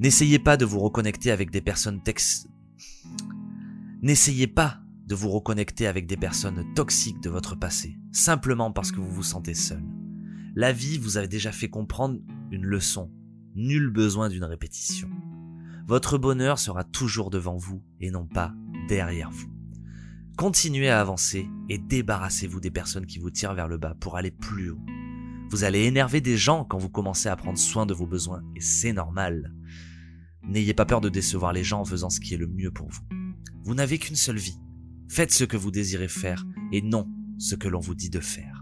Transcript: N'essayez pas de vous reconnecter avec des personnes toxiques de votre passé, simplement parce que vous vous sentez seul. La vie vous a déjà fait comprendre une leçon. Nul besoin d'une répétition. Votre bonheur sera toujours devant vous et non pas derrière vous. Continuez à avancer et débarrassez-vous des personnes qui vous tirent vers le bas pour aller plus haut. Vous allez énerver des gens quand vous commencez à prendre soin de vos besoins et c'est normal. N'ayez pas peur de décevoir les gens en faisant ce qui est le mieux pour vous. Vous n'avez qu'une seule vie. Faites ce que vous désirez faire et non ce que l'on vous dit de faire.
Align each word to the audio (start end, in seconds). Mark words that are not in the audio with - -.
N'essayez 0.00 0.38
pas 0.38 0.56
de 0.56 0.64
vous 0.64 0.80
reconnecter 0.80 1.30
avec 1.30 1.50
des 1.50 1.60
personnes 1.60 2.02
toxiques 6.74 7.20
de 7.22 7.28
votre 7.28 7.54
passé, 7.54 7.98
simplement 8.10 8.72
parce 8.72 8.92
que 8.92 9.00
vous 9.00 9.10
vous 9.10 9.22
sentez 9.22 9.52
seul. 9.52 9.84
La 10.56 10.72
vie 10.72 10.96
vous 10.96 11.18
a 11.18 11.26
déjà 11.26 11.52
fait 11.52 11.68
comprendre 11.68 12.18
une 12.50 12.64
leçon. 12.64 13.10
Nul 13.54 13.90
besoin 13.90 14.30
d'une 14.30 14.44
répétition. 14.44 15.10
Votre 15.86 16.16
bonheur 16.16 16.58
sera 16.58 16.82
toujours 16.82 17.28
devant 17.28 17.58
vous 17.58 17.82
et 18.00 18.10
non 18.10 18.24
pas 18.24 18.54
derrière 18.88 19.30
vous. 19.30 19.52
Continuez 20.38 20.88
à 20.88 21.02
avancer 21.02 21.46
et 21.68 21.76
débarrassez-vous 21.76 22.60
des 22.60 22.70
personnes 22.70 23.04
qui 23.04 23.18
vous 23.18 23.28
tirent 23.28 23.52
vers 23.52 23.68
le 23.68 23.76
bas 23.76 23.94
pour 24.00 24.16
aller 24.16 24.30
plus 24.30 24.70
haut. 24.70 24.80
Vous 25.50 25.64
allez 25.64 25.80
énerver 25.80 26.22
des 26.22 26.38
gens 26.38 26.64
quand 26.64 26.78
vous 26.78 26.88
commencez 26.88 27.28
à 27.28 27.36
prendre 27.36 27.58
soin 27.58 27.84
de 27.84 27.92
vos 27.92 28.06
besoins 28.06 28.42
et 28.56 28.62
c'est 28.62 28.94
normal. 28.94 29.52
N'ayez 30.42 30.74
pas 30.74 30.86
peur 30.86 31.00
de 31.00 31.08
décevoir 31.08 31.52
les 31.52 31.64
gens 31.64 31.80
en 31.80 31.84
faisant 31.84 32.10
ce 32.10 32.20
qui 32.20 32.34
est 32.34 32.38
le 32.38 32.46
mieux 32.46 32.70
pour 32.70 32.88
vous. 32.88 33.02
Vous 33.64 33.74
n'avez 33.74 33.98
qu'une 33.98 34.16
seule 34.16 34.38
vie. 34.38 34.58
Faites 35.08 35.32
ce 35.32 35.44
que 35.44 35.56
vous 35.56 35.70
désirez 35.70 36.08
faire 36.08 36.44
et 36.72 36.82
non 36.82 37.08
ce 37.38 37.54
que 37.54 37.68
l'on 37.68 37.80
vous 37.80 37.94
dit 37.94 38.10
de 38.10 38.20
faire. 38.20 38.59